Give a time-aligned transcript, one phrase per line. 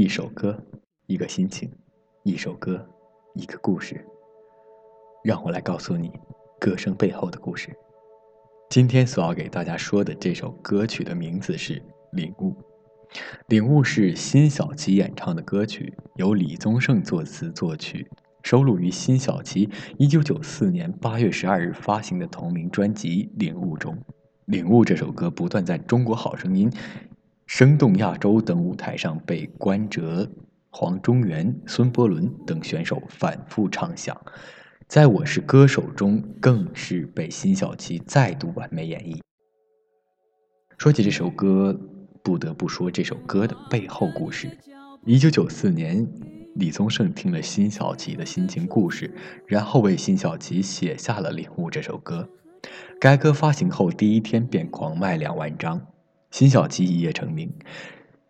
[0.00, 0.56] 一首歌，
[1.08, 1.68] 一个心情；
[2.22, 2.88] 一首歌，
[3.34, 4.06] 一个故事。
[5.24, 6.08] 让我来告诉你
[6.60, 7.76] 歌声背后的故事。
[8.70, 11.74] 今天所要给大家说的这首歌曲的名字是
[12.12, 12.52] 《领悟》。
[13.48, 18.08] 《领悟》是辛晓琪演唱的歌曲，由李宗盛作词作曲，
[18.44, 19.68] 收录于辛晓琪
[19.98, 23.92] 一九九四年八月十二日发行的同名专辑《领悟》中。
[24.44, 26.72] 《领悟》这首歌不断在中国好声音。
[27.48, 30.28] 生动亚洲等舞台上被关喆、
[30.68, 34.14] 黄中原、孙伯伦等选手反复唱响，
[34.86, 39.18] 在《我是歌手》中更是被辛晓琪再度完美演绎。
[40.76, 41.74] 说起这首歌，
[42.22, 44.50] 不得不说这首歌的背后故事。
[45.06, 46.06] 一九九四年，
[46.56, 49.10] 李宗盛听了辛晓琪的心情故事，
[49.46, 52.28] 然后为辛晓琪写下了《领悟》这首歌。
[53.00, 55.80] 该歌发行后第一天便狂卖两万张。
[56.30, 57.52] 辛晓琪一夜成名。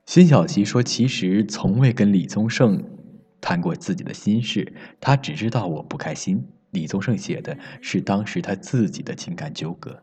[0.06, 2.82] 辛晓琪说：“其实从未跟李宗盛
[3.40, 6.46] 谈过自己的心事，他只知道我不开心。
[6.70, 10.02] 李宗盛写的是当时他自己的情感纠葛，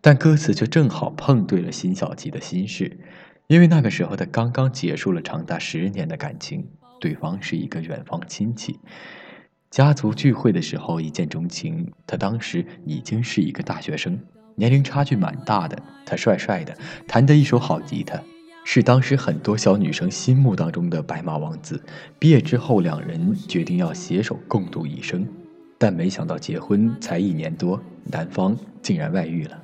[0.00, 2.98] 但歌词却正好碰对了辛晓琪的心事，
[3.46, 6.66] 因为那个时候他刚刚结束了长达十年的感情，
[7.00, 8.78] 对方是一个远方亲戚。
[9.70, 14.18] 家族聚会的时候一见钟情，他当时已经是一个大学生。”
[14.56, 16.76] 年龄差距蛮大的，他帅帅的，
[17.06, 18.20] 弹得一手好吉他，
[18.64, 21.80] 是当时很多小女生心目当中的白马王子。
[22.18, 25.28] 毕业之后，两人决定要携手共度一生，
[25.76, 29.62] 但没想到结婚才一年多，男方竟然外遇了。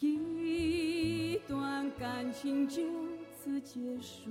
[0.00, 2.82] 一段感情就
[3.36, 4.30] 此结束。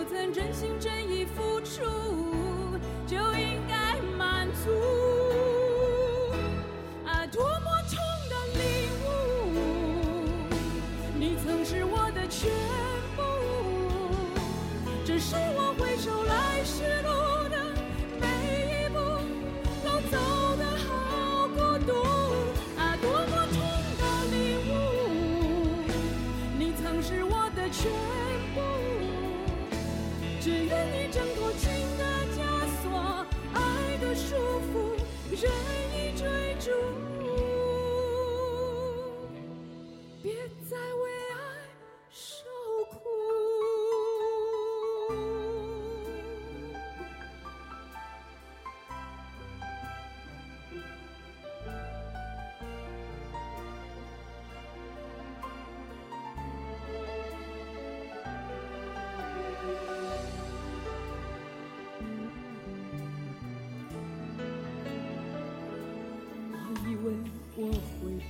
[0.00, 1.82] 我曾真心真意付出，
[3.06, 4.99] 就应该满足。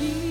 [0.00, 0.29] 就